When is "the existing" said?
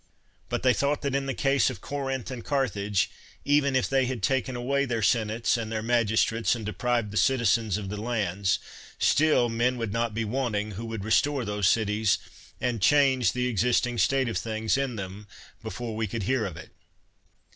13.33-13.99